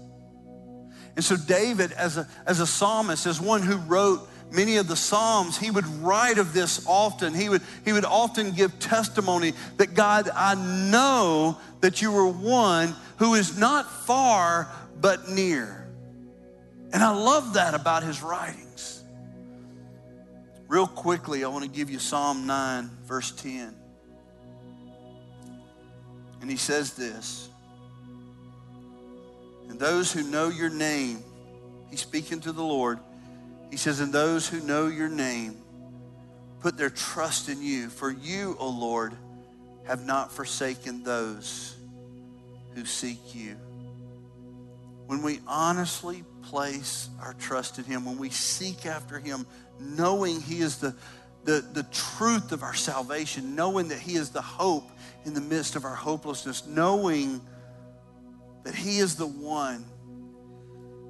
[1.16, 4.96] And so, David, as a, as a psalmist, as one who wrote many of the
[4.96, 7.34] Psalms, he would write of this often.
[7.34, 12.96] He would, he would often give testimony that God, I know that you are one
[13.18, 14.68] who is not far
[15.00, 15.86] but near.
[16.92, 19.04] And I love that about his writings.
[20.66, 23.74] Real quickly, I want to give you Psalm 9, verse 10.
[26.40, 27.50] And he says this
[29.68, 31.22] And those who know your name,
[31.90, 32.98] he's speaking to the Lord
[33.70, 35.56] he says, And those who know your name
[36.60, 37.88] put their trust in you.
[37.88, 39.12] For you, O Lord,
[39.84, 41.76] have not forsaken those
[42.74, 43.56] who seek you.
[45.06, 49.46] When we honestly place our trust in Him, when we seek after Him,
[49.78, 50.94] knowing He is the,
[51.44, 54.90] the, the truth of our salvation, knowing that He is the hope
[55.24, 57.40] in the midst of our hopelessness, knowing
[58.64, 59.84] that He is the one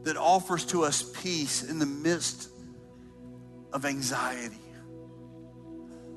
[0.06, 2.48] that offers to us peace in the midst
[3.72, 4.54] of anxiety,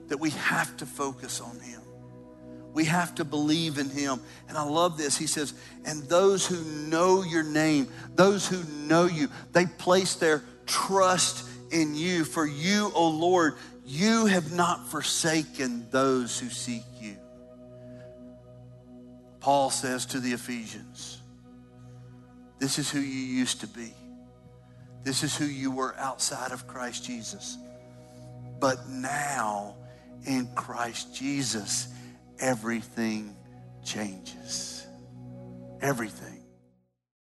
[0.10, 1.82] that we have to focus on Him.
[2.72, 4.22] We have to believe in him.
[4.48, 5.18] And I love this.
[5.18, 10.44] He says, and those who know your name, those who know you, they place their
[10.68, 12.24] trust in you.
[12.26, 17.18] For you, O Lord, you have not forsaken those who seek you.
[19.40, 21.19] Paul says to the Ephesians,
[22.60, 23.94] this is who you used to be.
[25.04, 27.58] This is who you were outside of Christ Jesus.
[28.60, 29.76] But now
[30.26, 31.88] in Christ Jesus,
[32.40, 33.36] everything
[33.84, 34.86] changes.
[35.82, 36.39] Everything.